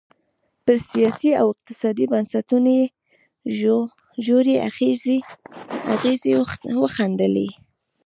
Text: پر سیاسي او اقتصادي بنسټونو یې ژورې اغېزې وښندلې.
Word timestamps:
پر 0.63 0.77
سیاسي 0.91 1.29
او 1.41 1.47
اقتصادي 1.53 2.05
بنسټونو 2.11 2.69
یې 2.79 2.85
ژورې 4.25 4.55
اغېزې 5.93 6.33
وښندلې. 6.81 7.49